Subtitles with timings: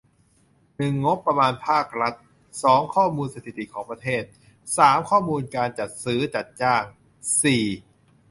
[0.77, 2.13] หนึ่ง งบประมาณภาครัฐ
[2.63, 4.23] สอง ข้อมูลสถิติของประเทศ
[4.77, 6.83] สาม ข้อมูลการจัดซื้อ จัดจ้าง
[7.43, 7.63] สี่